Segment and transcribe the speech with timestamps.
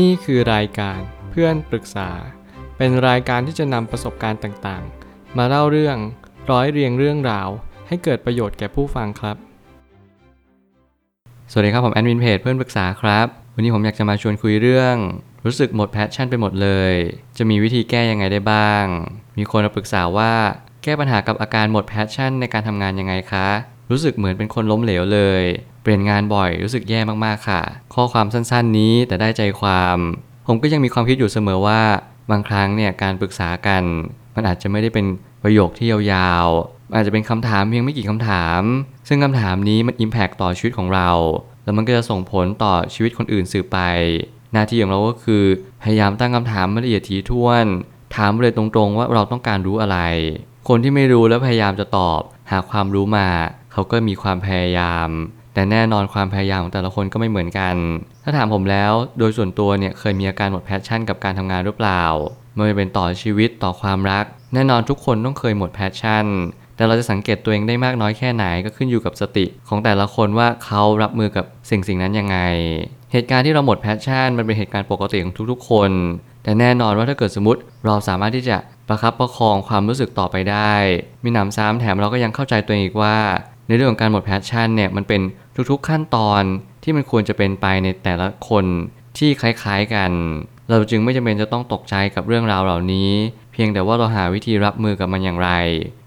[0.00, 2.10] นี่คือรายการเพื่อนปรึกษา
[2.76, 5.96] เป็นรายการที่จะนำประสบการณ์ต่างๆ มาเล่าเรื่อง
[6.50, 7.48] ร้อยเรียงเรื่องราว
[7.88, 9.36] ให้เกิดประโยชน์แก่ผู้ฟังครับ
[11.50, 14.96] สวัสดีครับผมแอดมินเพจเพื่อนปรึกษาครับ วันนี้ผมอยากจะมาชวนคุยเรื่อง
[15.46, 16.94] รู้สึกหมด passion ไปหมดเลย
[17.38, 18.84] จะมีวิธีแก้ยังไงได้บ้าง
[19.38, 20.32] มีคนมาปรึกษาว่า
[20.82, 23.48] แก้ปัญหากับอาการหมด passion ในการทำงานยังไงคะ
[23.90, 25.44] รู้สึกเหมือนเป็นคนล้มเหลวเลย
[25.82, 27.62] เปลี่ยนงานบ่อยรู้สึกแย่มากๆค่ะ
[27.94, 29.98] ข้อความสั้นๆนี้แต่ได้ใจความ
[30.46, 31.80] ผมก็ยังมีความคิดอยู่เสมอว่า
[32.30, 33.82] บางครั้งเนี่ยการปรึกษากัน
[34.34, 35.06] มันอาจจะไม่ได้เป็น
[35.42, 38.62] ประโยคที่ยาวๆ อาจจะเป็นคำถามเพียงไม่กี่คำถาม
[39.08, 41.10] ซึ่งคำถามนี้มันอิมแพกต่อชีวิตของเรา
[41.64, 43.78] แล้วมันก็จะส่งผลต่อชีวิตคนอื่นสืบไป
[44.52, 45.44] หน้าที่ของเราก็คือ
[45.82, 47.66] พยายามตั้งคำถามละเอียดถี่ถ้วน
[48.16, 49.98] ถามเลยตรงๆ ว่าเราต้องการรู้อะไร
[50.68, 53.28] คนที่ไม่รู้แล้วพยายามจะตอบ หาความรู้มา
[53.72, 55.08] เขาก็มีความพยายาม
[55.54, 57.74] แต่แน่นอนความพยายามของแต่ละคนก็ไม่เหมือนกัน
[58.24, 62.02] ถ้าถามผมแล้วโดยส่วนตัวเนี่ยเคยมีอาการหมด passion กับการทำงานหรือเปล่า
[62.54, 66.26] ไม่ว่าจะเป็นต่อชีวิตต่อความรัก แน่นอนทุกคนต้องเคยหมด passion
[66.76, 72.38] แต่เราจะสังเกตตัวเองได้มากน้อยแค่ไหนก็ขึ้นอยู่กับสติ ของแต่ละคนว่าเขารับมือกับสิ่งสิ่งนั้นยังไง
[73.12, 75.90] เหตุการณ์ที่เราหมด passion มันเป็นเหตุการณ์ปกติของทุกๆ คน
[76.44, 78.56] แต่แน่นอนว่าถ้าเกิดสมมติเราสามารถที่จะ
[78.88, 80.72] ประคับประคองความรู้สึกต่อไปได้
[81.24, 83.16] มีหนำซ้ำแถมเราก็ยังเข้าใจตัวเองอีกว่า
[83.68, 85.20] ในเรื่องของการหมด passion เนี่ยมันเป็น
[85.70, 86.42] ทุกๆขั้นตอน
[86.82, 88.64] ที่มันควรจะเป็นไปในแต่ละคน
[89.18, 90.10] ที่คล้ายๆกัน
[90.68, 93.10] เราจึงไม่จำเป็นจะต้องตกใจกับเรื่องราวเหล่านี้
[93.52, 95.50] เพียงแต่ว่าเราหาวิธีรับมือกับมันอย่างไร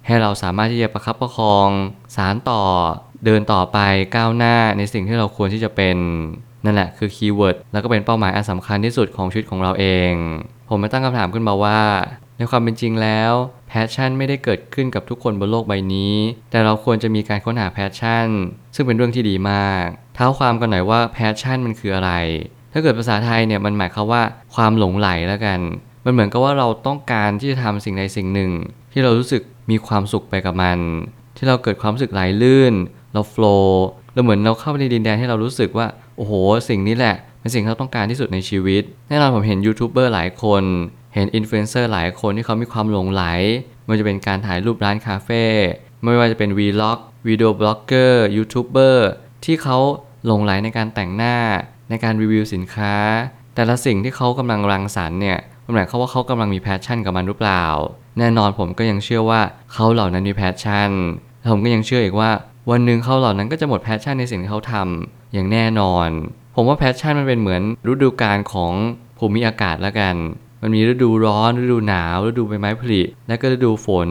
[0.06, 1.70] ให้เราสามารถที่จะประคับประคอง
[2.16, 2.64] สานต่อ
[3.26, 3.78] เดินต่อไป
[4.16, 5.98] ก้าวหน้าในสิ่งที่เราควรที่จะเป็น
[6.66, 10.12] นั่นแหละคือ keyword แล้วก็เป็นเป้าหมายอันสำคัญที่สุดของชีวิตของเราเอง
[10.70, 11.80] ผมมาตั้งคำถามขึ้นมาว่า
[12.38, 13.31] ในความเป็นจริงแล้ว
[13.68, 16.16] passion ไม่ได้เกิดขึ้นกับทุกคนบนโลกใบนี้
[16.52, 18.28] แต่เราควรจะมีการค้นหา passion
[18.75, 22.11] ซึ่งเป็นเรื่องที่ดีมาก เท้าความกันหน่อยว่า passion มันคืออะไร
[22.73, 24.22] ถ้าเกิดภาษาไทยเนี่ยมันหมายความว่า
[24.56, 25.59] ความหลงใหลแล้วกัน
[26.06, 28.52] มันเหมือนกับว่าเราต้องการที่จะทำสิ่งใดสิ่งหนึ่ง
[28.91, 29.41] ที่เรารู้สึก
[29.72, 30.80] มีความสุขไปกับมัน
[31.38, 32.74] ที่เราเกิดความรู้สึกไหลลื่น
[33.13, 35.88] เรา flow เราเหมือนเราเข้าไปในดินแดนที่เรารู้สึกว่า
[36.18, 36.34] โอ้โห
[36.69, 40.63] สิ่งนี้แหละเป็นสิ่งที่เราต้องการที่สุดในชีวิตแน่นอนผมเห็นยูทูบเบอร์หลายคน
[41.16, 43.24] เห็นอินฟลูเอนเซอร์หลายคนที่เขามีความหลงใหล
[43.86, 45.44] ไม่ว่าจะเป็นการถ่ายรูปร้านคาเฟ่
[46.03, 49.09] ไม่ว่าจะเป็น vlog video blogger ยูทูบเบอร์
[49.46, 49.78] ที่เขา
[50.25, 51.38] หลงใหลในการแต่งหน้า
[51.90, 52.96] ในการรีวิวสินค้า
[53.56, 57.66] แต่ละสิ่งที่เขากำลังรังสรรค์เนี่ยมันหมายความว่าเขากำลังมี passion กับมันหรือเปล่า
[58.20, 59.42] แน่นอนผมก็ยังเชื่อว่า
[59.74, 60.91] เขาเหล่านั้นมี passion
[61.52, 62.30] ผมก็ยังเชื่ออีกว่า
[62.72, 66.09] วันหนึ่งเขาเหล่านั้นก็จะหมด passion ในสิ่งที่เขาทำอย่างแน่นอน
[66.56, 67.62] ผมว่า passion มันเป็นเหมือน
[67.92, 68.74] ฤดูกาลของ
[69.18, 70.16] ภูมิอากาศแล้วกัน
[70.66, 74.09] มันมีฤดูร้อนฤดูหนาวฤดูใบไม้ผลิและก็ฤดูฝน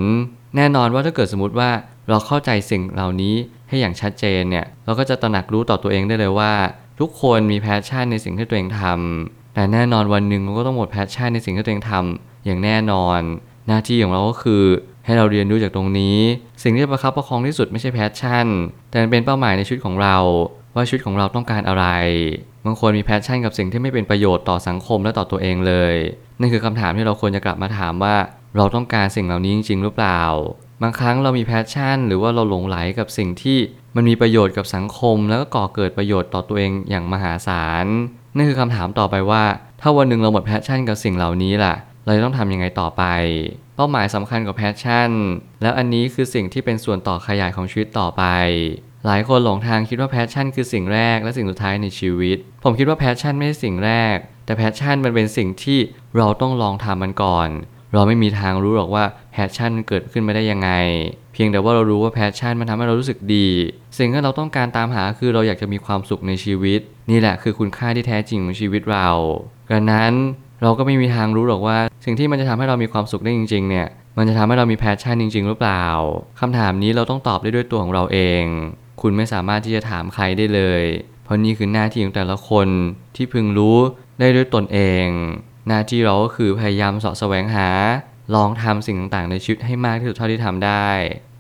[0.57, 1.71] แน่นอนว่าถ้าเกิดสมมติว่า
[2.09, 3.35] เราเข้าใจสิ่งเหล่านี้
[3.69, 6.53] ให้อย่างชัดเจนเนี่ยเราก็จะตระหนักรู้ต่อตัวเองได้เลยว่า
[7.01, 13.21] ทุกคนมี passion ในสิ่งที่ตัวเองทำแต่แน่นอนวันหนึ่งเราก็ต้องหมด passion ในสิ่งที่ตัวเองทำอย่างแน่นอน
[13.69, 14.63] หน้าที่ของเราก็คือ
[15.05, 16.19] ให้เราเรียนรู้จากตรงนี้
[16.63, 18.47] สิ่งที่ประคับประคองที่สุดไม่ใช่ passion
[18.91, 20.17] แต่เป็นเป้าหมายในชีวิตของเรา
[20.75, 21.87] ว่าชีวิตของเราต้องการอะไร
[22.67, 25.95] บางคนมี passion กับสิ่งที่ไม่เป็นประโยชน์ต่อสังคมและต่อตัวเองเลย
[26.41, 28.17] นั่นคือคำถามที่เราควรจะกลับมาถามว่า
[28.57, 30.23] เราต้องการสิ่งเหล่านี้จริง ๆ หรือเปล่า
[30.83, 33.59] บางครั้งเรามี passion หรือว่าเราหลงใหลกับสิ่งที่
[33.97, 37.87] มันมีประโยชน์กับสังคม แล้วก็ก่อเกิดประโยชน์ต่อตัวเองอย่างมหาศาล
[38.37, 39.45] นั่นคือคำถามต่อไปว่า
[39.81, 41.75] ถ้าวันหนึ่งเราหมด passion กับสิ่งเหล่านี้ล่ะ
[42.05, 43.03] เราจะต้องทำยังไงต่อไป
[43.77, 45.11] เป้าหมายสำคัญกว่า passion
[45.63, 48.25] แล้วอันนี้คือสิ่งที่เป็นส่วนต่อขยายของชีวิตต่อไป
[49.07, 54.17] หลายคนหลงทางคิดว่า passion คือสิ่งแรกและสิ่งสุดท้ายในชีวิต ผมคิดว่า passion ไม่ใช่สิ่งแรก
[54.47, 55.79] แต่ passion มันเป็นสิ่งที่
[56.17, 57.49] เราต้องลองทำมันก่อน
[57.93, 60.71] เราไม่มีทางรู้หรอกว่า passion เกิดขึ้นมาได้ยังไง
[61.33, 63.49] เพียงแต่ว่าเรารู้ว่า passion มันทำให้เรารู้สึกดี
[63.99, 69.09] สิ่งที่เราต้องการตามหาคือเราอยากจะมีความสุขในชีวิต นี่แหละคือคุณค่าที่แท้จริงของชีวิตเรา
[69.73, 70.13] ดังนั้น
[70.63, 73.87] เราก็ไม่มีทางรู้หรอกว่า สิ่งที่มันจะทำให้เรามีความสุขได้จริง ๆ เนี่ย
[74.19, 75.85] มันจะทำให้เรามีแพชชั่นจริง ๆ หรือเปล่า
[76.41, 78.45] คำถามนี้เราต้องตอบได้ด้วยตัวของเราเอง
[79.01, 80.83] คุณไม่สามารถที่จะถามใครได้เลย
[81.25, 82.69] เพราะนี่คือหน้าที่ของแต่ละคน
[83.17, 83.77] ที่พึงรู้
[84.21, 85.07] ได้ด้วยตนเอง
[85.69, 87.69] หน้าที่เราก็คือพยายามสาะแสวงหา
[88.35, 90.89] ลองทำสิ่งต่างๆ ในชีวิตให้มากที่สุดเท่าที่ทำได้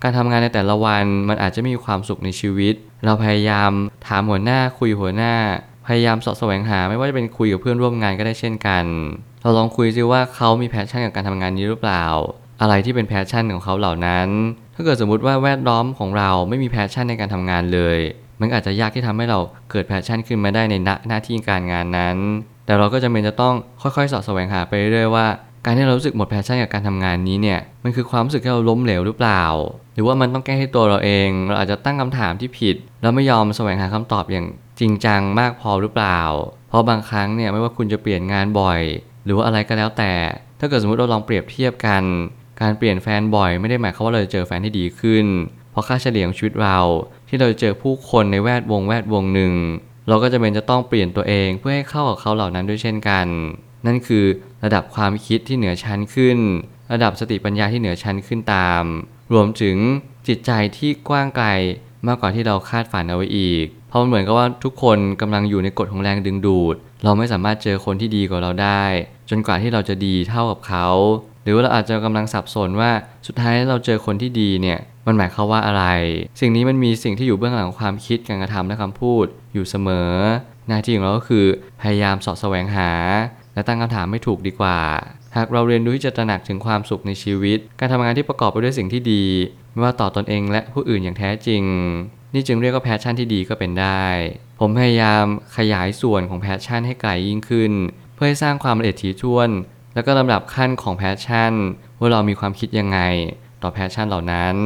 [0.02, 2.74] การทำงานในแต่ละวันมันอาจจะมีความสุขในชีวิต
[3.04, 3.70] เราพยายาม
[4.06, 5.34] ถามหัวหน้าคุยหัวหน้า
[5.86, 8.84] พยายามเสาะแสวงหาไม่ว่าจะเป็นคุยกับเพื่อนร่วมงานก็ได้เช่นกัน
[9.42, 12.04] เราลองคุยซิว่าเขามี passion กับการทำงานนี้หรือเปล่า
[12.60, 14.28] อะไรที่เป็น passion ของเขาเหล่านั้น
[14.74, 17.98] ถ้าเกิดสมมุติว่าแวดล้อมของเราไม่มี passion ในการทำงานเลย
[18.40, 19.38] มันอาจจะยากที่ทำให้เรา
[19.70, 22.16] เกิด passion ขึ้นมาได้ในณหน้าที่การงานนั้น
[22.66, 25.26] แต่เราก็จำเป็นจะต้องค่อยๆเสาะแสวงหาไปเรื่อยๆว่า
[25.64, 29.44] การที่เรารู้สึกหมด passion กับการทำงานนี้เนี่ย มันคือความรู้สึกที่เราล้มเหลวหรือเปล่า
[29.94, 34.46] หรือว่ามันต้องแก้ให้ตัวเราเอง เราอาจจะตั้งคำถามที่ผิด แล้วไม่ยอมแสวงหาคำตอบอย่าง
[34.80, 36.20] จริงจังมากพอหรือเปล่า
[36.68, 38.80] เพราะบางครั้งเนี่ยไม่ว่าคุณจะเปลี่ยนงานบ่อย
[39.24, 40.12] หรือว่าอะไรก็แล้วแต่
[40.60, 42.02] ถ้าเกิดสมมติเราลองเปรียบเทียบกัน
[42.60, 45.26] การเปลี่ยนแฟนบ่อยไม่ได้หมายความว่าเราจะเจอแฟนที่ดีขึ้น
[45.70, 46.78] เพราะค่าเฉลี่ยของชีวิตเรา
[47.28, 49.54] ที่เราจะเจอผู้คนในแวดวงแวดวงหนึ่ง
[50.08, 53.26] เราก็จะเป็นจะต้องเปลี่ยนตัวเองเพื่อให้เข้ากับเขาเหล่านั้นด้วยเช่นกัน
[53.86, 54.24] นั่นคือ
[54.64, 56.38] ระดับความคิดที่เหนือชั้นขึ้น
[56.92, 58.84] ระดับสติปัญญาที่เหนือชั้นขึ้นตาม
[59.32, 59.76] รวมถึง
[60.28, 61.48] จิตใจที่กว้างไกล
[62.06, 68.84] มากกว่าที่เราคาดฝันเอาไว้อีก เพราะมันเหมือนกับว่าทุกคนกำลังอยู่ในกฎของแรงดึงดูด เราไม่สามารถเจอคนที่ดีกว่าเราได้
[69.30, 70.86] จนกว่าที่เราจะดีเท่ากับเขา
[71.44, 72.90] หรือว่าเราอาจจะกำลังสับสนว่า
[73.26, 75.84] สุดท้ายเราเจอคนที่ดีเนี่ยมันหมายความว่าอะไร
[76.40, 80.10] สิ่งนี้มันมีสิ่งที่อยู่เบื้องหลังความคิดการกระทำและคำพูดอยู่เสมอ
[80.68, 81.46] หน้าที่ของเราก็คือ
[81.82, 82.90] พยายามสาะแสวงหา
[83.54, 84.78] และตั้งคำถามไม่ถูกดีกว่า
[85.36, 89.24] หากเราเรียนรู้ที่จะตระหนักถึงความสุขในชีวิต การทำงานที่ประกอบไปด้วยสิ่งที่ดี
[89.72, 91.62] ไม่ว่าต่อตนเองและผู้อื่นอย่างแท้จริง
[92.34, 94.04] นี่จึงเรียกว่า passion ที่ดีก็เป็นได้
[94.60, 95.24] ผมพยายาม
[95.56, 97.72] ขยายส่วนของ passion ให้ไกลยิ่งขึ้น
[98.14, 99.50] เพื่อให้สร้างความละเอียดถี่ถ้วน
[99.94, 101.52] แล้วก็ลำดับขั้นของ passion
[101.98, 102.98] ว่าเรามีความคิดยังไง
[103.62, 104.56] ต่อ passion เหล่านั้น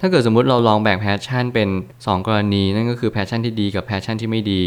[0.00, 1.68] ถ้าเกิดสมมุติเราลองแบ่ง passion เป็น
[1.98, 4.64] 2 กรณี นั่นก็คือ passion ที่ดีกับ passion ที่ไม่ดี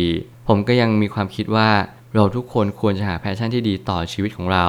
[0.47, 1.69] ผมก็ยังมีความคิดว่า
[2.15, 4.67] เราทุกคนควรจะหา passion ที่ดีต่อชีวิตของเรา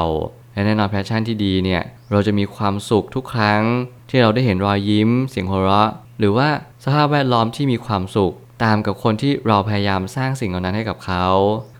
[0.52, 1.82] และแน่นอน passion ที่ดีเนี่ย
[2.12, 3.62] เราจะมีความสุขทุกครั้ง
[4.10, 6.48] ที่เราได้เห็นรอยยิ้ม เสียงหัวเราะ หรือว่า
[6.84, 11.26] สภาพแวดล้อมที่มีความสุข ตามกับคนที่เราพยายามสร้างสิ่งเหล่านั้นให้กับเขา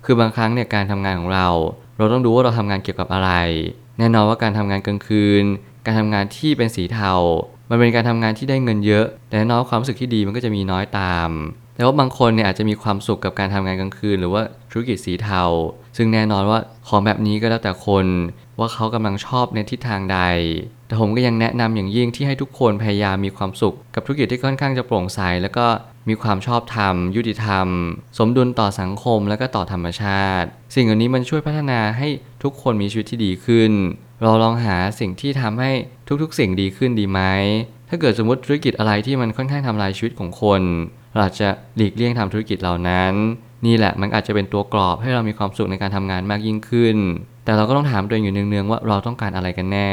[0.05, 1.49] คือบางครั้งเนี่ยการทำงานของเรา
[2.01, 3.31] เราต้องดูว่าเราทำงานเกี่ยวกับอะไร
[3.99, 5.45] แน่นอนว่าการทำงานกลางคืน
[5.87, 7.13] การทำงานที่เป็นสีเทา
[7.71, 11.29] มันเป็นการทำงานที่ได้เงินเยอะ แต่แน่นอนความรู้สึกที่ดีมันก็จะมีน้อยตาม
[11.81, 15.43] แต่ว่าบางคนเนี่ยอาจจะมีความสุขกับการทำงานกลางคืน หรือว่าธุรกิจสีเทา
[15.97, 18.07] ซึ่งแน่นอนว่าของแบบนี้ก็แล้วแต่คน
[18.59, 20.21] ว่าเขากำลังชอบในทิศทางใด
[20.87, 25.67] แต่ผมก็ยังแนะนำอย่างยิ่งที่ให้ทุกคนพยายามมีความสุขกับธุรกิจที่ค่อนข้างจะโปร่งใสแล้วก็
[26.09, 27.67] มีความชอบธรรม ยุติธรรม
[28.19, 32.09] สมดุลต่อสังคมและก็ต่อธรรมชาติ สิ่งเหล่านี้มันช่วยพัฒนาให้
[32.43, 33.73] ทุกคนมีชีวิตที่ดีขึ้น
[34.23, 35.73] เราลองหาสิ่งที่ทำให้
[36.23, 37.21] ทุกๆ สิ่งดีขึ้นดีไหม
[37.89, 40.63] ถ้าเกิดสมมติธุรกิจอะไรที่มันค่อนข้างทำลายชีวิตของคน
[41.13, 43.15] เราอาจจะหลีกเลี่ยงทำธุรกิจเหล่านั้น
[43.67, 46.97] นี่แหละมันอาจจะเป็นตัวกรอบให้เรามีความสุขในการทำงานมากยิ่งขึ้น
[47.45, 49.93] แต่เราก็ต้องถามตัวเองอยู่เนืองๆว่าเราต้องการอะไรกันแน่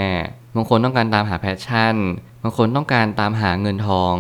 [0.56, 1.96] บางคนต้องการตามหา passion
[2.44, 4.16] บางคนต้องการตามหาเงินทอง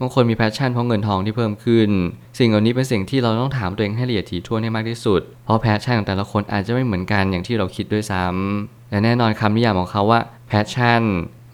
[0.00, 1.90] บางคนมี passion เพราะเงินทองที่เพิ่มขึ้น
[2.38, 11.02] สิ่งเหล่านี้เป็นสิ่งที่เราต้องถามตัวเองให้ละเอียดถี่ถ้วนให้มากที่สุด เพราะ passion ของแต่ละคนอาจจะไม่เหมือนกันอย่างที่เราคิดด้วยซ้ำและแน่นอนคำนิยามของเขาว่า passion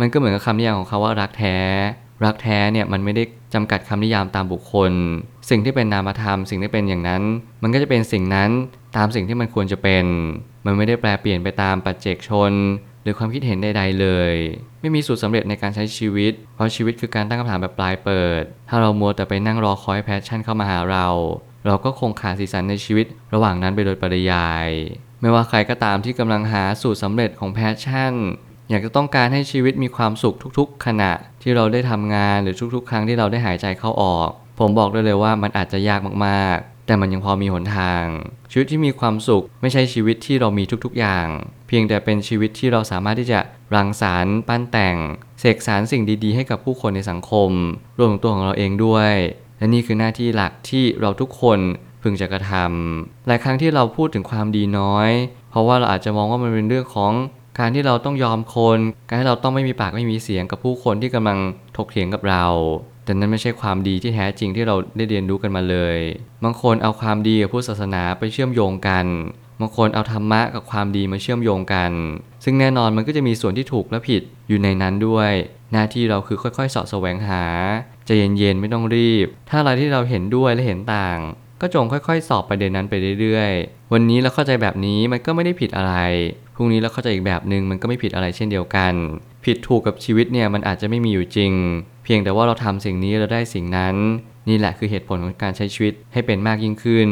[0.01, 1.59] มันก็เหมือนกับคำนิยามของเขาว่ารักแท้
[2.25, 3.23] รักแท้เนี่ยมันไม่ได้
[3.55, 4.93] จำกัดคำนิยามตามบุคคล
[5.51, 7.23] สิ่งที่เป็นนามธรรม สิ่งที่เป็นอย่างนั้น
[7.63, 8.51] มันก็จะเป็นสิ่งนั้น
[8.97, 10.05] ตามสิ่งที่มันควรจะเป็น
[10.67, 12.53] มันไม่ได้แปรเปลี่ยนไปตามปัจเจกชน
[13.03, 14.35] หรือความคิดเห็นใด ๆ เลย
[14.81, 21.07] ไม่มีสูตรสำเร็จในการใช้ชีวิต เพราะชีวิตคือการตั้งคำถามแบบปลายเปิด ถ้าเรามัวแต่ไปนั่งรอคอย passion เข้ามาหาเรา
[21.67, 24.69] เราก็คงขาดสีสันในชีวิต ระหว่างนั้นไปโดยปริยาย
[25.21, 28.15] ไม่ว่าใครก็ตามที่กำลังหาสูตรสำเร็จของ passion
[28.71, 38.05] อยากจะต้องการให้ชีวิตมีความสุขทุกๆ ขณะที่เราได้ทำงานหรือทุกๆ ครั้งที่เราได้หายใจเข้าออก ผมบอกได้เลยว่ามันอาจจะยากมากๆ แต่มันยังพอมีหนทาง
[38.51, 41.27] ชีวิตที่มีความสุขไม่ใช่ชีวิตที่เรามีทุกๆอย่าง
[41.69, 43.41] เพียงแต่เป็นชีวิตที่เราสามารถที่จะ
[43.75, 44.97] รังสรรค์ปั้นแต่ง
[45.41, 47.51] เสกสรรสิ่งดีๆ ให้กับผู้คนในสังคม
[47.99, 49.13] รวมถึงตัวของเราเองด้วย
[49.59, 51.59] และนี่คือหน้าที่หลักที่เราทุกคน
[52.03, 55.11] พึงจะกระทำหลายครั้งที่เราพูดถึงความดีน้อย
[55.51, 57.13] เพราะว่าเราอาจจะมองว่ามันเป็นเรื่องของ
[57.59, 61.39] การที่เราต้องยอมคน การที่เราต้องไม่มีปากไม่มีเสียงกับผู้คนที่กำลัง
[61.77, 62.45] ถกเถียงกับเรา
[63.05, 65.99] แต่นั้นไม่ใช่ความดีที่แท้จริงที่เราได้เรียนรู้กันมาเลย
[66.45, 69.07] บางคนเอาความดีกับผู้ศาสนาไปเชื่อมโยงกัน
[69.61, 71.93] บางคนเอาธรรมะกับความดีมาเชื่อมโยงกัน
[72.45, 75.31] ซึ่งแน่นอนมันก็จะมีส่วนที่ถูกและผิดอยู่ในนั้นด้วย
[75.73, 77.45] หน้าที่เราคือค่อยๆเสาะแสวงหา
[78.07, 81.19] ใจเย็นๆไม่ต้องรีบ ถ้าอะไรที่เราเห็นด้วยและเห็นต่าง
[81.61, 85.95] ก็จงค่อยๆ สอบประเด็นนั้นไปเรื่อยๆ วันนี้เราเข้าใจแบบนี้มันก็ไม่ได้ผิดอะไร
[86.55, 88.95] พรุ่งนี้เราเข้าใจอีกแบบหนึ่งมันก็ไม่ผิดอะไรเช่นเดียวกัน
[89.45, 91.53] ผิดถูกกับชีวิตเนี่ยมันอาจจะไม่มีอยู่จริง
[92.05, 93.97] เพียงแต่ว่าเราทำสิ่งนี้เราได้สิ่งนั้น
[94.49, 97.09] นี่แหละคือเหตุผลของการใช้ชีวิตให้เป็นมากยิ่งขึ้น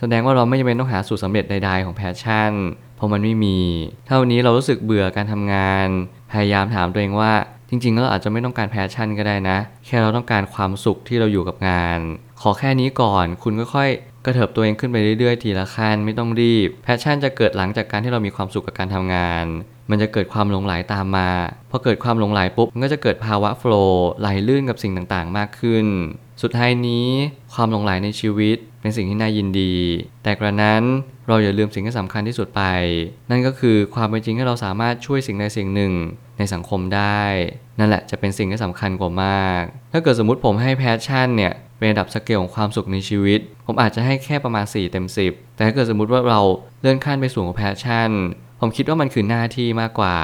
[0.00, 2.52] แสดงว่าเราไม่จำเป็นต้องหาสูตรสำเร็จใด ๆของแพชชั่น
[2.96, 3.58] เพราะมันไม่มี
[4.06, 5.86] เท่านี้เรารู้สึกเบื่อการทำงาน
[6.32, 7.32] พยายามถามตัวเองว่า
[7.68, 11.98] จริงๆแล้วเราอาจจะไม่ต้องการ passion ก็ได้นะ แค่เราต้องการความสุขที่เราอยู่กับงาน
[12.40, 19.46] ขอแค่นี้ก่อน คุณค่อยๆกระเถิบตัวเองขึ้นไปเรื่อยๆ ทีละขั้นไม่ต้องรีบ passion จะเกิดหลังจากการที่เรามีความสุขกับการทำงาน
[19.90, 21.28] มันจะเกิดความหลงใหลตามมา
[21.70, 25.86] พอเกิดความหลงใหลปุ๊บ มันก็จะเกิดภาวะ flow ไหลลื่นกับสิ่งต่างๆ มากขึ้น
[26.42, 27.08] สุดท้ายนี้
[27.54, 29.74] ความหลงใหลในชีวิตเป็นสิ่งที่น่ายินดี
[30.22, 30.82] แต่กระนั้น
[31.28, 32.62] เราอย่าลืมสิ่งที่สำคัญที่สุดไป
[33.30, 35.92] นั่นก็คือความเป็นจริงที่เราสามารถช่วยสิ่งใดสิ่งหนึ่ง
[36.38, 37.22] ในสังคมได้
[37.78, 39.62] นั่นแหละจะเป็นสิ่งที่สำคัญกว่ามาก
[39.92, 46.40] ถ้าเกิดสมมติผมให้ passion เนี่ยเป็นระดับสเกลของความสุขในชีวิต ผมอาจจะให้แค่ประมาณ 4 เต็ม 10 แต่ถ้าเกิดสมมติว่าเรา
[46.80, 48.10] เลื่อนขั้นไปสู่ของ passion
[48.60, 50.16] ผมคิดว่ามันคือหน้าที่มากกว่า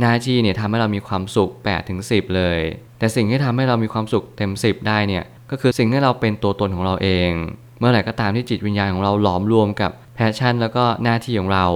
[0.00, 2.60] หน้าที่เนี่ยทำให้เรามีความสุข8ถึง10 เลย
[2.98, 7.30] แต่สิ่งที่ทำให้เรามีความสุขเต็ม 10 ได้เนี่ย ก็คือสิ่งที่เราเป็นตัวตนของเราเอง
[7.78, 11.66] เมื่อไหร่ก็ตามที่จิตวิญญาณของเราหลอมรวมกับแพชชั่น แล้วก็หน้าที่ของเรา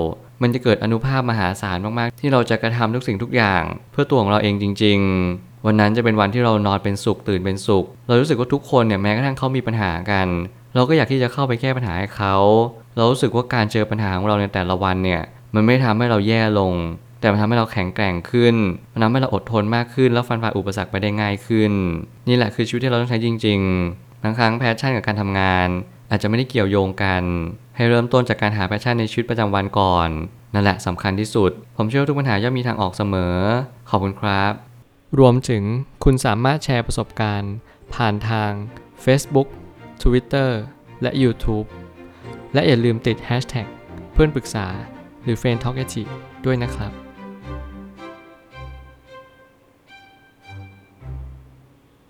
[0.43, 3.63] มันจะเกิดอนุภาพมหาศาลมากๆ ที่เราจะกระทำทุกสิ่งทุกอย่าง
[3.93, 4.99] เพื่อตัวของเราเองจริง
[5.33, 10.29] ๆ วันนั้นจะเป็นวันที่เรานอนเป็นสุขตื่นเป็นสุข เรารู้สึกว่าทุกคนเนี่ยแม้กระทั่งเขามีปัญหากัน
[10.75, 12.35] เราก็อยากที่จะเข้าไปแก้ปัญหาให้เขา
[12.97, 15.23] เรารู้สึกว่าการเจอปัญหาของเราในแต่ละวันเนี่ย
[15.55, 16.73] มันไม่ทำให้เราแย่ลง
[17.23, 18.55] แต่มันทำให้เราแข็งแกร่งขึ้น
[18.93, 21.73] มันทำให้เราอดทนมากขึ้น แล้วฟันฝ่าอุปสรรคไปได้ง่ายขึ้น
[22.29, 25.69] นี่แหละคือชีวิตที่เราต้องใช้จริงๆบางครั้ง passion กับการทำงาน
[26.11, 27.23] อาจจะไม่ได้เกี่ยวโยงกัน
[27.77, 30.09] ให้เริ่มต้นจากการหา passion ในชีวิตประจำวันก่อน
[30.55, 33.37] นั่นแหละสำคัญที่สุด ผมเชื่อว่าทุกปัญหาย่อมมีทางออกเสมอ
[33.91, 34.53] ขอบคุณครับ
[35.19, 35.63] รวมถึง
[36.05, 37.53] คุณสามารถแชร์ประสบการณ์
[37.95, 38.53] ผ่านทาง
[39.05, 39.49] Facebook
[40.03, 40.51] Twitter
[41.03, 41.67] และ YouTube
[42.55, 43.67] และอย่าลืมติด Hashtag
[44.13, 44.67] เพื่อนปรึกษา
[45.23, 45.77] หรือ f r ร e n d t a l k
[46.45, 47.02] ด้วยนะครับ